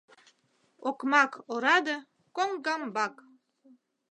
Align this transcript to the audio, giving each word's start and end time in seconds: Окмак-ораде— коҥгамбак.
Окмак-ораде— 0.89 1.97
коҥгамбак. 2.35 3.13